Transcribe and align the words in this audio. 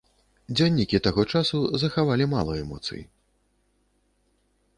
Дзённікі 0.55 0.99
таго 1.09 1.25
часу 1.35 1.57
захавалі 1.83 2.25
мала 2.33 2.53
эмоцый. 2.63 3.05